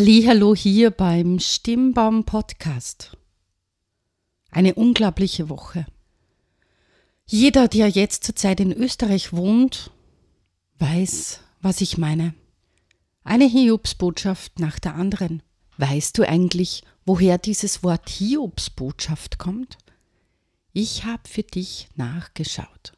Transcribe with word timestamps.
Hallo 0.00 0.54
hier 0.54 0.92
beim 0.92 1.40
Stimmbaum 1.40 2.22
Podcast. 2.22 3.16
Eine 4.52 4.76
unglaubliche 4.76 5.48
Woche. 5.48 5.86
Jeder, 7.26 7.66
der 7.66 7.88
jetzt 7.88 8.22
zurzeit 8.22 8.60
in 8.60 8.72
Österreich 8.72 9.32
wohnt, 9.32 9.90
weiß, 10.78 11.40
was 11.62 11.80
ich 11.80 11.98
meine. 11.98 12.32
Eine 13.24 13.46
Hiobsbotschaft 13.46 14.60
nach 14.60 14.78
der 14.78 14.94
anderen. 14.94 15.42
Weißt 15.78 16.16
du 16.16 16.22
eigentlich, 16.22 16.84
woher 17.04 17.36
dieses 17.36 17.82
Wort 17.82 18.08
Hiobsbotschaft 18.08 19.38
kommt? 19.38 19.78
Ich 20.72 21.06
habe 21.06 21.26
für 21.28 21.42
dich 21.42 21.88
nachgeschaut. 21.96 22.92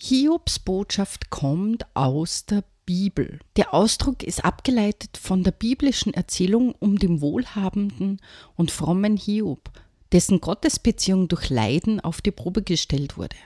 Hiobsbotschaft 0.00 1.28
kommt 1.28 1.84
aus 1.94 2.46
der 2.46 2.64
Bibel. 2.84 3.38
Der 3.56 3.74
Ausdruck 3.74 4.22
ist 4.22 4.44
abgeleitet 4.44 5.16
von 5.16 5.44
der 5.44 5.52
biblischen 5.52 6.14
Erzählung 6.14 6.74
um 6.78 6.98
den 6.98 7.20
wohlhabenden 7.20 8.20
und 8.56 8.70
frommen 8.70 9.16
Hiob, 9.16 9.70
dessen 10.12 10.40
Gottesbeziehung 10.40 11.28
durch 11.28 11.50
Leiden 11.50 12.00
auf 12.00 12.20
die 12.20 12.30
Probe 12.30 12.62
gestellt 12.62 13.16
wurde. 13.16 13.36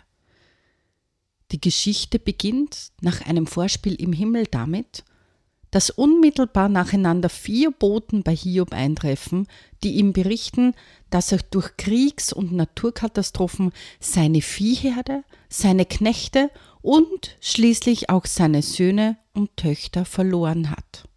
Die 1.53 1.61
Geschichte 1.61 2.19
beginnt 2.19 2.91
nach 3.01 3.21
einem 3.21 3.47
Vorspiel 3.47 3.95
im 3.95 4.13
Himmel 4.13 4.47
damit, 4.47 5.05
dass 5.71 5.91
unmittelbar 5.91 6.69
nacheinander 6.69 7.29
vier 7.29 7.71
Boten 7.71 8.23
bei 8.23 8.35
Hiob 8.35 8.73
eintreffen, 8.73 9.47
die 9.83 9.97
ihm 9.97 10.13
berichten, 10.13 10.75
dass 11.11 11.33
er 11.33 11.39
durch 11.51 11.77
Kriegs- 11.77 12.33
und 12.33 12.53
Naturkatastrophen 12.53 13.73
seine 14.01 14.43
Viehherde, 14.43 15.25
seine 15.49 15.85
Knechte 15.85 16.51
und 16.83 17.37
schließlich 17.41 18.11
auch 18.11 18.27
seine 18.27 18.63
Söhne 18.63 19.17
und 19.35 19.57
Töchter 19.57 20.05
verloren 20.05 20.71
hat. 20.71 21.09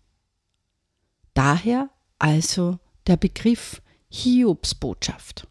Daher 1.34 1.90
also 2.20 2.80
der 3.08 3.18
Begriff 3.18 3.82
Hiobsbotschaft. 4.10 5.48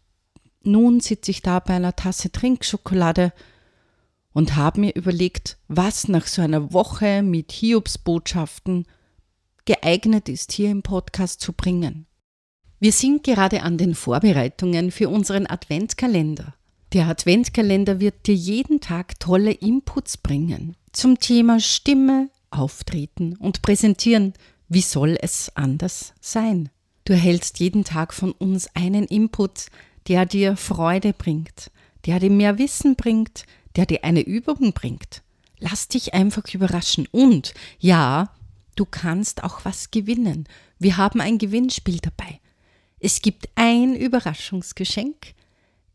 Nun 0.61 0.99
sitze 0.99 1.31
ich 1.31 1.41
da 1.41 1.59
bei 1.59 1.75
einer 1.75 1.95
Tasse 1.95 2.31
Trinkschokolade 2.31 3.33
und 4.39 4.55
habe 4.55 4.79
mir 4.79 4.95
überlegt, 4.95 5.57
was 5.67 6.07
nach 6.07 6.25
so 6.25 6.41
einer 6.41 6.71
Woche 6.71 7.23
mit 7.23 7.51
Hiobsbotschaften 7.51 8.85
geeignet 9.65 10.29
ist, 10.29 10.53
hier 10.53 10.71
im 10.71 10.81
Podcast 10.81 11.41
zu 11.41 11.51
bringen. 11.51 12.05
Wir 12.79 12.93
sind 12.93 13.25
gerade 13.25 13.63
an 13.63 13.77
den 13.77 13.95
Vorbereitungen 13.95 14.91
für 14.91 15.09
unseren 15.09 15.45
Adventskalender. 15.45 16.53
Der 16.93 17.07
Adventskalender 17.09 17.99
wird 17.99 18.27
dir 18.27 18.33
jeden 18.33 18.79
Tag 18.79 19.19
tolle 19.19 19.51
Inputs 19.51 20.15
bringen 20.15 20.77
zum 20.93 21.19
Thema 21.19 21.59
Stimme, 21.59 22.29
Auftreten 22.49 23.35
und 23.35 23.61
Präsentieren. 23.61 24.31
Wie 24.69 24.79
soll 24.79 25.17
es 25.21 25.53
anders 25.57 26.13
sein? 26.21 26.69
Du 27.03 27.11
erhältst 27.11 27.59
jeden 27.59 27.83
Tag 27.83 28.13
von 28.13 28.31
uns 28.31 28.73
einen 28.73 29.03
Input, 29.03 29.65
der 30.07 30.25
dir 30.25 30.55
Freude 30.55 31.11
bringt, 31.11 31.71
der 32.05 32.21
dir 32.21 32.29
mehr 32.29 32.57
Wissen 32.57 32.95
bringt, 32.95 33.43
der 33.75 33.85
dir 33.85 34.03
eine 34.03 34.21
Übung 34.21 34.73
bringt. 34.73 35.21
Lass 35.59 35.87
dich 35.87 36.13
einfach 36.13 36.53
überraschen. 36.53 37.07
Und 37.11 37.53
ja, 37.79 38.31
du 38.75 38.85
kannst 38.85 39.43
auch 39.43 39.65
was 39.65 39.91
gewinnen. 39.91 40.47
Wir 40.77 40.97
haben 40.97 41.21
ein 41.21 41.37
Gewinnspiel 41.37 41.99
dabei. 41.99 42.39
Es 42.99 43.21
gibt 43.21 43.49
ein 43.55 43.95
Überraschungsgeschenk, 43.95 45.33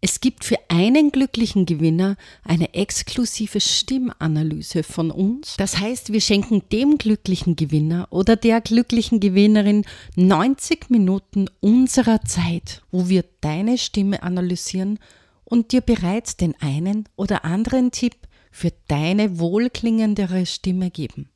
es 0.06 0.20
gibt 0.20 0.44
für 0.44 0.58
einen 0.68 1.12
glücklichen 1.12 1.64
Gewinner 1.64 2.16
eine 2.42 2.74
exklusive 2.74 3.58
Stimmanalyse 3.58 4.82
von 4.82 5.10
uns. 5.10 5.56
Das 5.56 5.78
heißt, 5.78 6.12
wir 6.12 6.20
schenken 6.20 6.60
dem 6.70 6.98
glücklichen 6.98 7.56
Gewinner 7.56 8.08
oder 8.10 8.36
der 8.36 8.60
glücklichen 8.60 9.18
Gewinnerin 9.18 9.86
90 10.16 10.90
Minuten 10.90 11.46
unserer 11.60 12.20
Zeit, 12.20 12.82
wo 12.90 13.08
wir 13.08 13.24
deine 13.40 13.78
Stimme 13.78 14.22
analysieren 14.22 14.98
und 15.44 15.72
dir 15.72 15.80
bereits 15.80 16.36
den 16.36 16.60
einen 16.60 17.08
oder 17.16 17.44
anderen 17.44 17.90
Tipp 17.90 18.16
für 18.50 18.72
deine 18.88 19.38
wohlklingendere 19.38 20.46
Stimme 20.46 20.90
geben. 20.90 21.30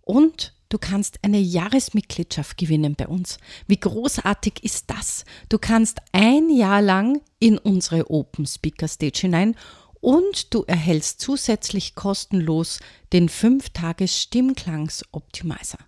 Und 0.00 0.54
Du 0.74 0.78
kannst 0.78 1.22
eine 1.22 1.38
Jahresmitgliedschaft 1.38 2.58
gewinnen 2.58 2.96
bei 2.96 3.06
uns. 3.06 3.38
Wie 3.68 3.78
großartig 3.78 4.64
ist 4.64 4.90
das? 4.90 5.24
Du 5.48 5.56
kannst 5.56 5.98
ein 6.10 6.50
Jahr 6.50 6.82
lang 6.82 7.20
in 7.38 7.58
unsere 7.58 8.10
Open 8.10 8.44
Speaker 8.44 8.88
Stage 8.88 9.20
hinein 9.20 9.54
und 10.00 10.52
du 10.52 10.64
erhältst 10.64 11.20
zusätzlich 11.20 11.94
kostenlos 11.94 12.80
den 13.12 13.28
5-Tages 13.28 14.20
Stimmklangs 14.20 15.04
Optimizer. 15.12 15.78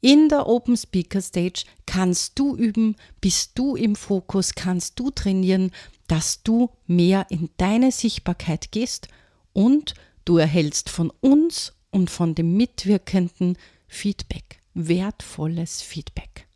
In 0.00 0.30
der 0.30 0.46
Open 0.46 0.76
Speaker 0.76 1.20
Stage 1.20 1.64
kannst 1.84 2.38
du 2.38 2.56
üben, 2.56 2.96
bist 3.20 3.58
du 3.58 3.76
im 3.76 3.96
Fokus, 3.96 4.54
kannst 4.54 4.98
du 4.98 5.10
trainieren, 5.10 5.72
dass 6.08 6.42
du 6.42 6.70
mehr 6.86 7.26
in 7.28 7.50
deine 7.58 7.92
Sichtbarkeit 7.92 8.72
gehst 8.72 9.08
und 9.52 9.92
du 10.24 10.38
erhältst 10.38 10.88
von 10.88 11.12
uns 11.20 11.74
und 11.90 12.08
von 12.08 12.34
den 12.34 12.56
Mitwirkenden 12.56 13.58
Feedback, 13.88 14.60
wertvolles 14.74 15.82
Feedback. 15.82 16.46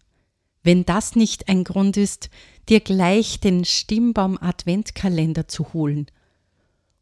Wenn 0.63 0.87
das 0.87 1.15
nicht 1.15 1.49
ein 1.49 1.65
Grund 1.65 1.99
ist, 1.99 2.31
dir 2.71 2.81
gleich 2.81 3.41
den 3.41 3.67
Stimmbaum 3.67 4.39
Adventkalender 4.41 5.49
zu 5.49 5.75
holen. 5.75 6.07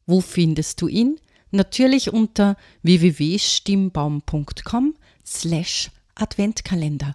Wo 0.06 0.20
findest 0.20 0.82
du 0.82 0.88
ihn? 0.88 1.20
Natürlich 1.52 2.12
unter 2.12 2.56
www.stimmbaum.com 2.82 4.96
slash 5.24 5.92
Adventkalender. 6.14 7.14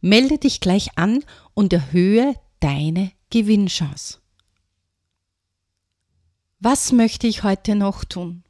Melde 0.00 0.38
dich 0.38 0.60
gleich 0.60 0.96
an 0.96 1.24
und 1.54 1.72
erhöhe 1.72 2.34
deine 2.60 3.12
Gewinnchance. 3.30 4.18
Was 6.60 6.92
möchte 6.92 7.26
ich 7.26 7.42
heute 7.42 7.74
noch 7.74 8.04
tun? 8.04 8.42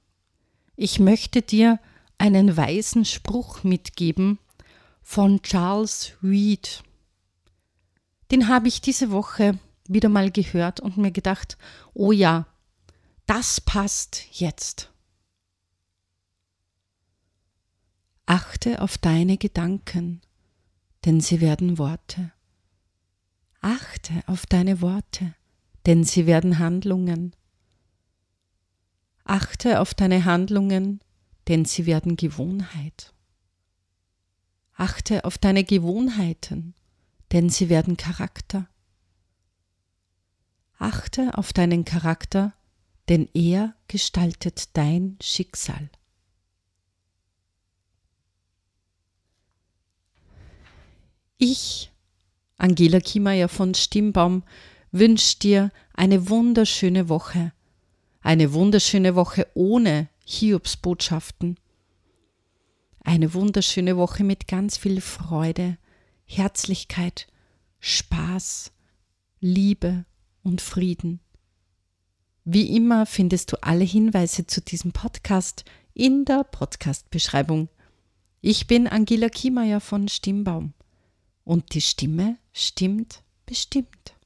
Ich 0.76 0.98
möchte 0.98 1.42
dir 1.42 1.78
einen 2.16 2.56
weisen 2.56 3.04
Spruch 3.04 3.64
mitgeben 3.64 4.38
von 5.02 5.42
Charles 5.42 6.12
Reed. 6.22 6.82
Den 8.30 8.48
habe 8.48 8.68
ich 8.68 8.80
diese 8.80 9.10
Woche 9.10 9.58
wieder 9.86 10.08
mal 10.08 10.30
gehört 10.30 10.80
und 10.80 10.96
mir 10.96 11.10
gedacht, 11.10 11.56
oh 11.94 12.12
ja, 12.12 12.46
das 13.26 13.60
passt 13.60 14.24
jetzt. 14.32 14.90
Achte 18.30 18.82
auf 18.82 18.98
deine 18.98 19.38
Gedanken, 19.38 20.20
denn 21.06 21.18
sie 21.18 21.40
werden 21.40 21.78
Worte. 21.78 22.30
Achte 23.62 24.22
auf 24.26 24.44
deine 24.44 24.82
Worte, 24.82 25.34
denn 25.86 26.04
sie 26.04 26.26
werden 26.26 26.58
Handlungen. 26.58 27.34
Achte 29.24 29.80
auf 29.80 29.94
deine 29.94 30.26
Handlungen, 30.26 31.00
denn 31.48 31.64
sie 31.64 31.86
werden 31.86 32.16
Gewohnheit. 32.16 33.14
Achte 34.74 35.24
auf 35.24 35.38
deine 35.38 35.64
Gewohnheiten, 35.64 36.74
denn 37.32 37.48
sie 37.48 37.70
werden 37.70 37.96
Charakter. 37.96 38.68
Achte 40.76 41.38
auf 41.38 41.54
deinen 41.54 41.86
Charakter, 41.86 42.52
denn 43.08 43.26
er 43.32 43.74
gestaltet 43.86 44.76
dein 44.76 45.16
Schicksal. 45.22 45.88
Ich, 51.40 51.92
Angela 52.56 52.98
Kiemeyer 52.98 53.48
von 53.48 53.72
Stimmbaum, 53.72 54.42
wünsche 54.90 55.38
dir 55.38 55.70
eine 55.94 56.28
wunderschöne 56.30 57.08
Woche. 57.08 57.52
Eine 58.20 58.52
wunderschöne 58.52 59.14
Woche 59.14 59.46
ohne 59.54 60.08
Hiobsbotschaften. 60.24 61.56
Eine 63.04 63.34
wunderschöne 63.34 63.96
Woche 63.96 64.24
mit 64.24 64.48
ganz 64.48 64.76
viel 64.78 65.00
Freude, 65.00 65.78
Herzlichkeit, 66.24 67.28
Spaß, 67.78 68.72
Liebe 69.38 70.06
und 70.42 70.60
Frieden. 70.60 71.20
Wie 72.44 72.74
immer 72.74 73.06
findest 73.06 73.52
du 73.52 73.62
alle 73.62 73.84
Hinweise 73.84 74.48
zu 74.48 74.60
diesem 74.60 74.90
Podcast 74.90 75.64
in 75.94 76.24
der 76.24 76.42
Podcast-Beschreibung. 76.42 77.68
Ich 78.40 78.66
bin 78.66 78.88
Angela 78.88 79.28
Kiemeyer 79.28 79.80
von 79.80 80.08
Stimmbaum 80.08 80.74
und 81.48 81.72
die 81.72 81.80
Stimme 81.80 82.36
stimmt 82.52 83.22
bestimmt. 83.46 84.17